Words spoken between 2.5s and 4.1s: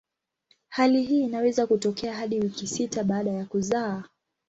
sita baada ya kuzaa.